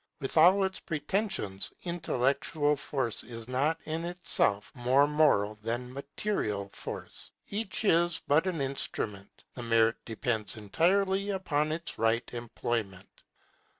With 0.19 0.35
all 0.35 0.63
its 0.63 0.79
pretensions, 0.79 1.71
intellectual 1.83 2.75
force 2.75 3.23
is 3.23 3.47
not 3.47 3.79
in 3.85 4.03
itself 4.03 4.71
more 4.73 5.05
moral 5.05 5.59
than 5.61 5.93
material 5.93 6.69
force. 6.69 7.29
Each 7.51 7.85
is 7.85 8.19
but 8.27 8.47
an 8.47 8.61
instrument; 8.61 9.43
the 9.53 9.61
merit 9.61 9.97
depends 10.05 10.57
entirely 10.57 11.29
upon 11.29 11.71
its 11.71 11.99
right 11.99 12.27
employment. 12.33 13.21